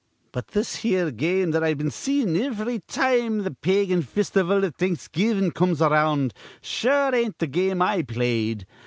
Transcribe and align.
"But 0.31 0.47
this 0.47 0.77
here 0.77 1.11
game 1.11 1.51
that 1.51 1.63
I've 1.63 1.77
been 1.77 1.91
seein' 1.91 2.35
ivry 2.35 2.79
time 2.87 3.43
th' 3.43 3.61
pagan 3.61 4.01
fistival 4.01 4.63
iv 4.63 4.75
Thanksgivin' 4.75 5.51
comes 5.53 5.79
ar 5.79 5.91
round, 5.91 6.33
sure 6.59 7.09
it 7.09 7.13
ain't 7.13 7.37
th' 7.37 7.51
game 7.51 7.83
I 7.83 8.01
played. 8.01 8.65